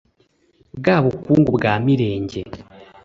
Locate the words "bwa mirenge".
1.57-2.41